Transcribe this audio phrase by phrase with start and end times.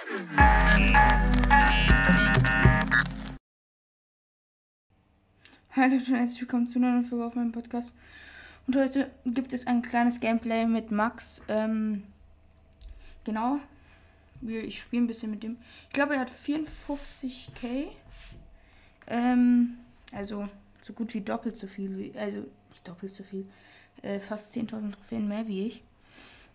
[0.00, 0.16] Hallo
[5.94, 7.94] und herzlich willkommen zu einer neuen Folge auf meinem Podcast.
[8.66, 11.42] Und heute gibt es ein kleines Gameplay mit Max.
[11.48, 12.04] Ähm,
[13.24, 13.60] genau.
[14.40, 15.58] Ich spiele ein bisschen mit dem.
[15.88, 17.88] Ich glaube, er hat 54k.
[19.06, 19.76] Ähm,
[20.12, 20.48] also
[20.80, 22.18] so gut wie doppelt so viel wie.
[22.18, 23.46] Also nicht doppelt so viel.
[24.00, 25.84] Äh, fast 10.000 Trophäen mehr wie ich.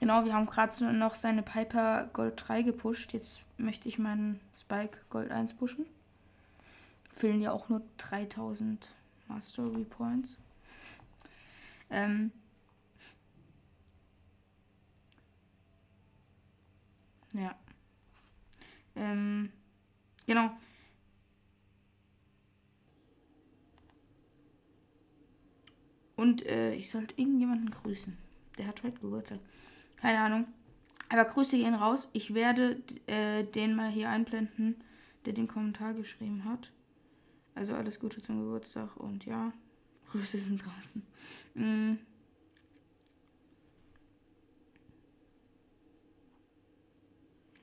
[0.00, 3.12] Genau, wir haben gerade noch seine Piper Gold 3 gepusht.
[3.12, 5.86] Jetzt möchte ich meinen Spike Gold 1 pushen.
[7.10, 8.90] Fehlen ja auch nur 3000
[9.26, 10.36] Mastery Points.
[11.90, 12.30] Ähm.
[17.32, 17.56] Ja.
[18.94, 19.52] Ähm.
[20.26, 20.50] Genau.
[26.14, 28.16] Und äh, ich sollte irgendjemanden grüßen.
[28.58, 29.38] Der hat heute Geburtstag.
[30.00, 30.46] Keine Ahnung.
[31.08, 32.08] Aber Grüße gehen raus.
[32.12, 34.76] Ich werde äh, den mal hier einblenden,
[35.24, 36.70] der den Kommentar geschrieben hat.
[37.54, 39.52] Also alles Gute zum Geburtstag und ja,
[40.10, 41.02] Grüße sind draußen.
[41.54, 41.98] Mhm.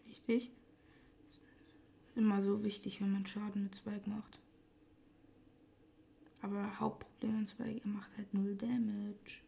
[0.06, 0.52] Wichtig.
[2.16, 4.40] Immer so wichtig, wenn man Schaden mit Spike macht.
[6.42, 9.42] Aber Hauptproblem mit Spike, er macht halt null Damage.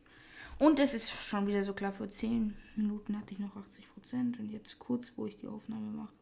[0.60, 4.50] Und es ist schon wieder so klar, vor 10 Minuten hatte ich noch 80% und
[4.50, 6.14] jetzt kurz, wo ich die Aufnahme mache.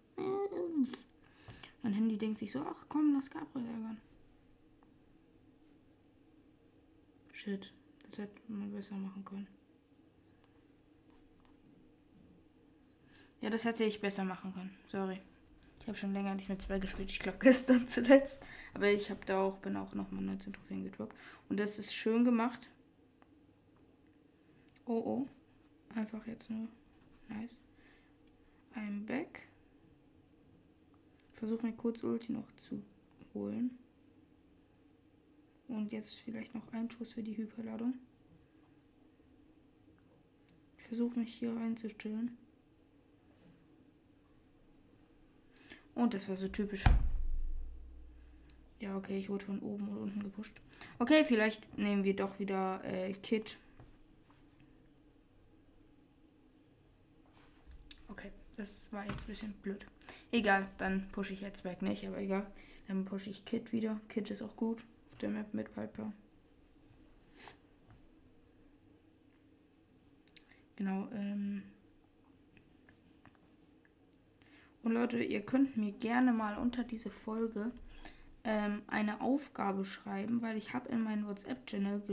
[1.84, 4.02] Mein Handy denkt sich so, ach komm, lass Gabriel ärgern.
[7.32, 7.74] Shit,
[8.06, 9.48] das hätte man besser machen können.
[13.40, 14.76] Ja, das hätte ich besser machen können.
[14.88, 15.22] Sorry.
[15.80, 17.12] Ich habe schon länger nicht mehr zwei gespielt.
[17.12, 18.44] Ich glaube gestern zuletzt.
[18.74, 21.16] Aber ich habe da auch, bin auch nochmal 19 Trophäen gedroppt.
[21.48, 22.68] Und das ist schön gemacht.
[24.86, 25.28] Oh oh.
[25.96, 26.68] Einfach jetzt nur.
[27.30, 27.58] Nice.
[28.76, 29.48] I'm back.
[31.34, 32.82] Versuche mir kurz Ulti noch zu
[33.34, 33.78] holen.
[35.68, 37.96] Und jetzt vielleicht noch ein Schuss für die Hyperladung.
[40.78, 42.38] Ich versuche mich hier reinzustellen.
[45.96, 46.84] Und das war so typisch.
[48.80, 50.54] Ja, okay, ich wurde von oben und unten gepusht.
[51.00, 53.58] Okay, vielleicht nehmen wir doch wieder äh, Kit
[58.58, 59.86] Das war jetzt ein bisschen blöd.
[60.32, 62.46] Egal, dann pushe ich jetzt weg nicht, aber egal.
[62.88, 64.00] Dann pushe ich Kit wieder.
[64.08, 66.14] Kit ist auch gut auf der Map mit Piper.
[70.76, 71.64] Genau, ähm.
[74.84, 77.72] Und Leute, ihr könnt mir gerne mal unter diese Folge
[78.44, 82.04] ähm, eine Aufgabe schreiben, weil ich habe in meinen WhatsApp-Channel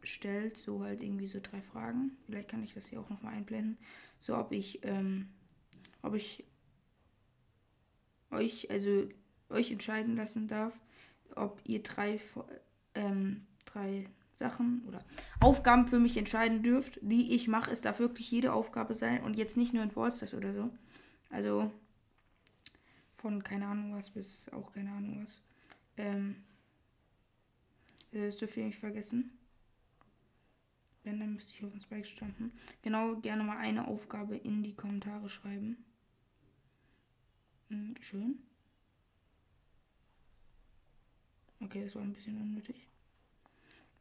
[0.00, 2.16] gestellt, so halt irgendwie so drei Fragen.
[2.26, 3.78] Vielleicht kann ich das hier auch nochmal einblenden.
[4.18, 5.28] So, ob ich ähm,
[6.06, 6.44] ob ich
[8.30, 9.08] euch, also
[9.48, 10.80] euch entscheiden lassen darf,
[11.34, 12.20] ob ihr drei,
[12.94, 14.98] ähm, drei Sachen oder
[15.40, 17.70] Aufgaben für mich entscheiden dürft, die ich mache.
[17.70, 20.70] Es darf wirklich jede Aufgabe sein und jetzt nicht nur in Ballstars oder so.
[21.30, 21.70] Also
[23.12, 25.42] von keine Ahnung was bis auch keine Ahnung was.
[25.96, 26.36] Ähm,
[28.12, 29.32] das dürft ihr nicht vergessen.
[31.02, 32.52] Wenn, dann müsste ich auf den Spike standen.
[32.82, 35.84] Genau, gerne mal eine Aufgabe in die Kommentare schreiben.
[37.70, 38.38] Hm, schön.
[41.62, 42.88] Okay, das war ein bisschen unnötig.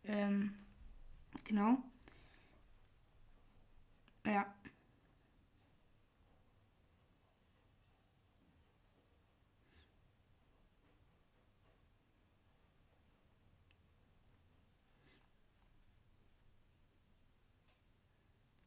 [0.05, 0.53] Ähm,
[1.43, 1.77] genau.
[4.25, 4.45] Ja.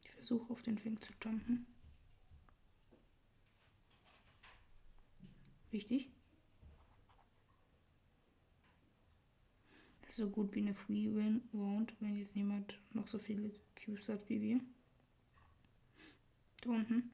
[0.03, 1.65] Ich versuche auf den Fink zu jumpen.
[5.71, 6.09] Wichtig.
[10.01, 13.51] Das ist so gut wie eine Free Win Round, wenn jetzt niemand noch so viele
[13.83, 14.59] Cubes hat wie wir.
[16.61, 17.11] Da unten.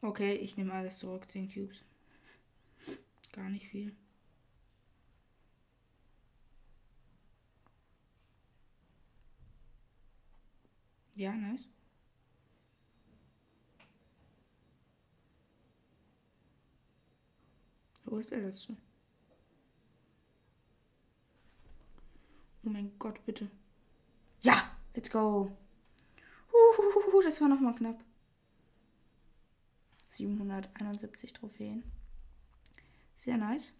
[0.00, 1.28] Okay, ich nehme alles zurück.
[1.28, 1.84] 10 Cubes.
[3.32, 3.94] Gar nicht viel.
[11.14, 11.68] Ja, nice.
[18.18, 18.76] Ist der letzte?
[22.64, 23.48] Oh mein Gott, bitte.
[24.42, 25.56] Ja, let's go.
[26.50, 28.02] Uhuhu, das war nochmal knapp.
[30.10, 31.84] 771 Trophäen.
[33.14, 33.72] Sehr nice.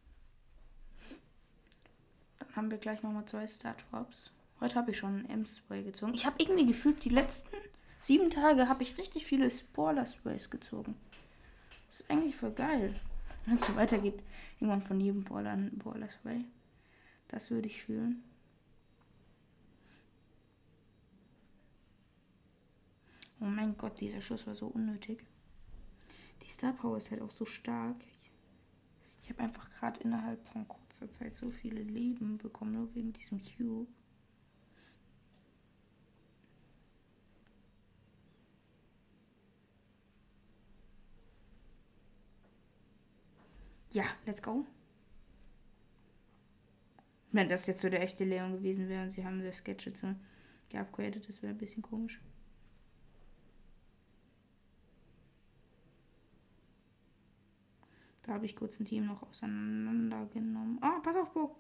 [2.39, 4.33] Dann haben wir gleich nochmal zwei Start Drops.
[4.61, 6.15] Heute habe ich schon einen M-Spray gezogen.
[6.15, 7.57] Ich habe irgendwie gefühlt, die letzten
[7.99, 10.95] sieben Tage habe ich richtig viele Spoiler-Sprays gezogen.
[11.87, 13.01] Das ist eigentlich voll geil.
[13.47, 14.25] Wenn es so weitergeht,
[14.59, 16.45] irgendwann von jedem Baller ein Baller-Spray.
[17.29, 18.23] Das würde ich fühlen.
[23.41, 25.25] Oh mein Gott, dieser Schuss war so unnötig.
[26.43, 27.97] Die Star Power ist halt auch so stark.
[29.23, 33.41] Ich habe einfach gerade innerhalb von kurzer Zeit so viele Leben bekommen, nur wegen diesem
[33.41, 33.87] Cube.
[43.97, 44.67] Ja, let's go.
[47.33, 50.15] Wenn das jetzt so der echte Leon gewesen wäre und sie haben das Gadget so
[50.69, 52.21] geupgradet, das wäre ein bisschen komisch.
[58.21, 60.79] Da habe ich kurz ein Team noch auseinandergenommen.
[60.83, 61.57] Ah, pass auf, Bo.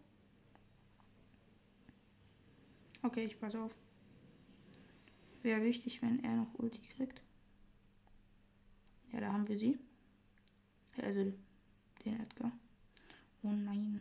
[3.03, 3.75] Okay, ich pass auf.
[5.41, 7.23] Wäre wichtig, wenn er noch Ulti kriegt.
[9.11, 9.79] Ja, da haben wir sie.
[10.99, 11.32] Also
[12.06, 12.53] den Edgar.
[13.43, 14.00] Oh nein.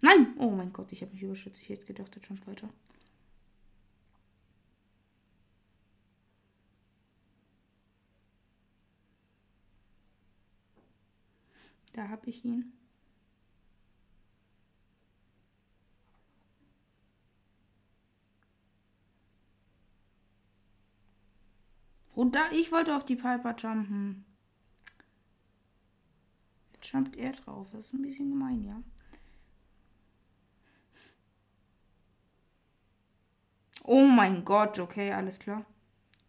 [0.00, 0.34] Nein!
[0.38, 1.60] Oh mein Gott, ich habe mich überschätzt.
[1.62, 2.68] Ich hätte gedacht, jetzt schon weiter.
[11.92, 12.72] Da habe ich ihn.
[22.14, 24.24] Und da, ich wollte auf die Piper jumpen.
[26.74, 27.70] Jetzt jumpt er drauf.
[27.72, 28.82] Das ist ein bisschen gemein, ja.
[33.84, 35.64] Oh mein Gott, okay, alles klar.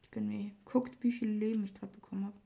[0.02, 0.52] Ich gönne mir.
[0.66, 2.38] Guckt, wie viel Leben ich gerade bekommen habe.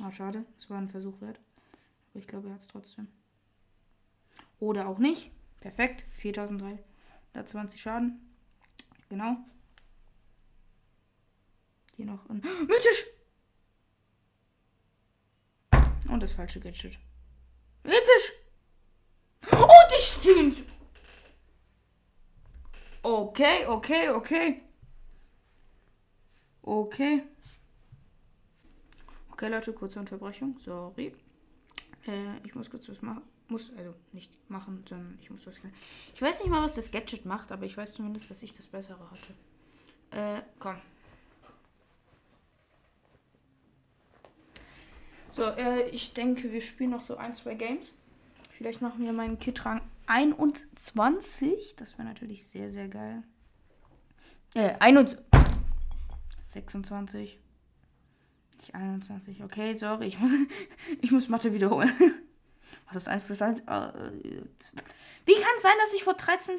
[0.00, 0.44] Ah, schade.
[0.58, 1.38] Es war ein Versuch wert.
[2.10, 3.08] Aber ich glaube, er hat es trotzdem.
[4.58, 5.30] Oder auch nicht.
[5.60, 6.06] Perfekt.
[7.32, 8.36] 4320 Schaden.
[9.08, 9.36] Genau.
[11.96, 12.40] Hier noch ein.
[12.66, 13.04] Mythisch!
[16.08, 16.98] Und das falsche Gadget.
[17.84, 18.32] Episch!
[19.52, 20.66] Oh, die stehen.
[23.02, 24.62] Okay, okay, okay.
[26.62, 27.22] Okay.
[29.32, 30.58] Okay, Leute, kurze Unterbrechung.
[30.58, 31.14] Sorry.
[32.06, 33.22] Äh, ich muss kurz was machen.
[33.50, 35.60] Muss, also nicht machen, sondern ich muss was.
[36.14, 38.68] Ich weiß nicht mal, was das Gadget macht, aber ich weiß zumindest, dass ich das
[38.68, 40.38] Bessere hatte.
[40.38, 40.76] Äh, komm.
[45.32, 47.94] So, äh, ich denke, wir spielen noch so ein, zwei Games.
[48.48, 51.76] Vielleicht machen wir meinen Kit-Rang 21.
[51.76, 53.22] Das wäre natürlich sehr, sehr geil.
[54.54, 55.24] Äh, 21.
[56.48, 57.38] 26.
[58.56, 59.44] Nicht 21.
[59.44, 60.08] Okay, sorry.
[60.08, 60.30] Ich muss,
[61.00, 61.92] ich muss Mathe wiederholen.
[62.86, 63.60] Was ist 1 plus 1?
[63.60, 66.58] Wie kann es sein, dass ich vor 13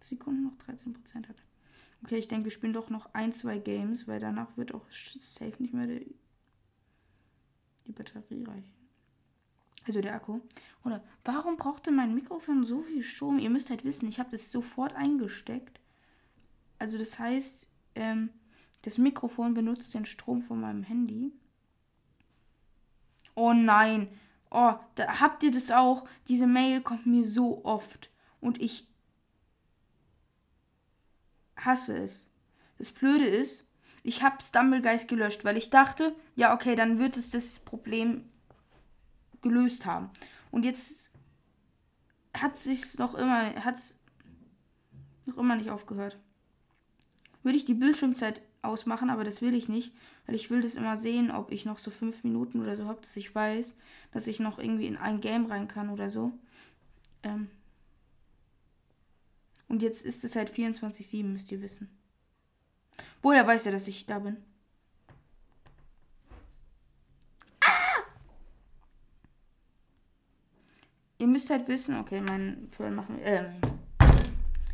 [0.00, 1.42] Sekunden noch 13% hatte?
[2.02, 5.54] Okay, ich denke, wir spielen doch noch ein, zwei Games, weil danach wird auch safe
[5.58, 6.14] nicht mehr die,
[7.86, 8.74] die Batterie reichen.
[9.86, 10.40] Also der Akku.
[10.84, 13.38] Oder warum brauchte mein Mikrofon so viel Strom?
[13.38, 15.80] Ihr müsst halt wissen, ich habe das sofort eingesteckt.
[16.78, 18.30] Also das heißt, ähm,
[18.82, 21.32] das Mikrofon benutzt den Strom von meinem Handy.
[23.34, 24.08] Oh nein.
[24.50, 26.06] Oh, da habt ihr das auch.
[26.28, 28.10] Diese Mail kommt mir so oft.
[28.40, 28.86] Und ich
[31.56, 32.28] hasse es.
[32.78, 33.64] Das Blöde ist,
[34.02, 38.28] ich habe Stumblegeist gelöscht, weil ich dachte, ja, okay, dann wird es das Problem
[39.42, 40.10] gelöst haben.
[40.50, 41.10] Und jetzt
[42.36, 43.98] hat sich's noch immer, hat's
[45.26, 46.18] noch immer nicht aufgehört.
[47.42, 49.92] Würde ich die Bildschirmzeit ausmachen, aber das will ich nicht,
[50.26, 53.00] weil ich will das immer sehen, ob ich noch so fünf Minuten oder so habe,
[53.00, 53.76] dass ich weiß,
[54.12, 56.32] dass ich noch irgendwie in ein Game rein kann oder so.
[57.22, 57.48] Ähm
[59.68, 61.88] und jetzt ist es halt 24-7, müsst ihr wissen.
[63.22, 64.36] Woher weiß er, dass ich da bin?
[71.18, 73.54] Ihr müsst halt wissen, okay, mein Pearl machen wir, ähm,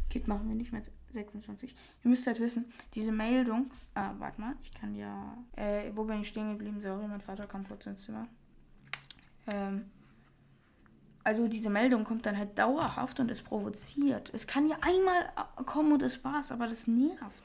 [0.08, 0.82] Kit machen wir nicht mehr
[1.12, 1.74] 26.
[2.04, 6.20] Ihr müsst halt wissen, diese Meldung, ah, warte mal, ich kann ja, äh, wo bin
[6.20, 6.80] ich stehen geblieben?
[6.80, 8.28] Sorry, mein Vater kam kurz ins Zimmer.
[9.52, 9.90] Ähm,
[11.22, 14.30] also diese Meldung kommt dann halt dauerhaft und es provoziert.
[14.32, 15.30] Es kann ja einmal
[15.66, 17.42] kommen und es war's, aber das nervt.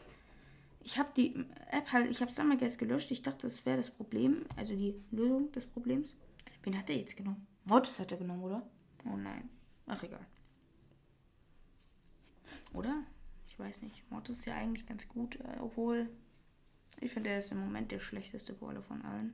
[0.81, 3.11] Ich habe die App halt, ich habe Summergeist gelöscht.
[3.11, 6.15] Ich dachte, das wäre das Problem, also die Lösung des Problems.
[6.63, 7.45] Wen hat er jetzt genommen?
[7.65, 8.61] Mortis hat er genommen, oder?
[9.05, 9.49] Oh nein.
[9.87, 10.25] Ach, egal.
[12.73, 13.03] Oder?
[13.55, 14.03] Ich weiß nicht.
[14.11, 16.09] Mortis ist ja eigentlich ganz gut, äh, obwohl
[16.99, 19.33] ich finde, er ist im Moment der schlechteste Brawler von allen.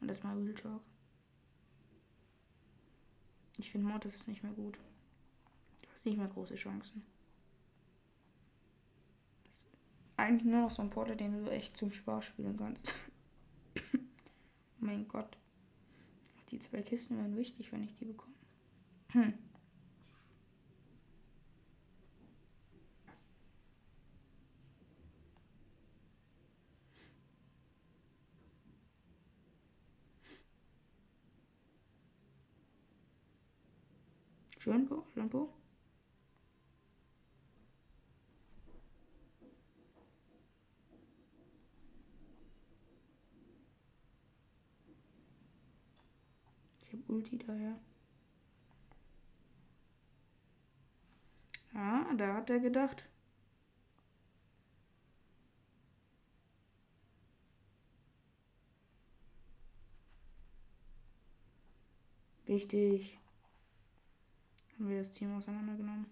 [0.00, 0.80] Und das mal Real Talk.
[3.58, 4.78] Ich finde Mortis ist nicht mehr gut.
[5.82, 7.04] Du hast nicht mehr große Chancen.
[9.44, 9.66] Das ist
[10.16, 12.94] eigentlich nur noch so ein Porter, den du echt zum Spaß spielen kannst.
[14.78, 15.36] mein Gott.
[16.50, 18.34] Die zwei Kisten wären wichtig, wenn ich die bekomme.
[19.08, 19.34] Hm.
[34.64, 35.52] Schönbo, Schönbo.
[46.80, 47.78] Ich habe Ulti daher.
[51.74, 53.04] Ja, da hat er gedacht.
[62.46, 63.18] Wichtig.
[64.84, 66.04] Haben wir das Team auseinandergenommen.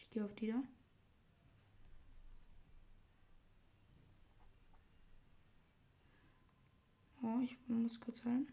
[0.00, 0.62] Ich gehe auf die da.
[7.22, 8.46] Oh, ich muss kurz rein.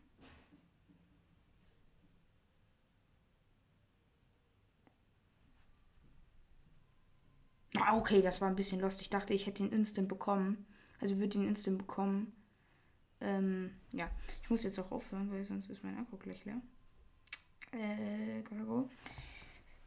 [7.95, 9.01] Okay, das war ein bisschen lost.
[9.01, 10.65] Ich dachte, ich hätte ihn instant bekommen.
[10.99, 12.33] Also würde ihn instant bekommen.
[13.21, 14.09] Ähm, ja.
[14.43, 16.61] Ich muss jetzt auch aufhören, weil sonst ist mein Akku gleich leer.
[17.71, 18.43] Äh.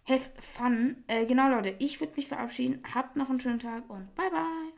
[0.07, 1.05] Have fun.
[1.07, 1.75] Äh, genau, Leute.
[1.79, 2.83] Ich würde mich verabschieden.
[2.95, 4.60] Habt noch einen schönen Tag und bye bye.